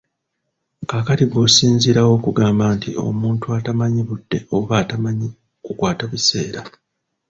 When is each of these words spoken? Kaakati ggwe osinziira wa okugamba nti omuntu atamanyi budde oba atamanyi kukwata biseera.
Kaakati 0.89 1.23
ggwe 1.25 1.39
osinziira 1.47 1.99
wa 2.05 2.11
okugamba 2.17 2.63
nti 2.75 2.89
omuntu 3.07 3.45
atamanyi 3.57 4.01
budde 4.09 4.37
oba 4.55 4.73
atamanyi 4.83 5.29
kukwata 5.65 6.03
biseera. 6.11 6.61